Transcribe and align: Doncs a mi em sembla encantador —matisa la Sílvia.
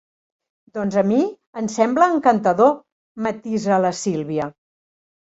Doncs 0.77 0.97
a 1.01 1.03
mi 1.09 1.19
em 1.61 1.69
sembla 1.75 2.09
encantador 2.15 2.75
—matisa 2.75 3.83
la 3.89 3.97
Sílvia. 4.05 4.53